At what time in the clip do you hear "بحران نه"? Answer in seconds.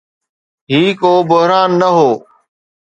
1.29-1.89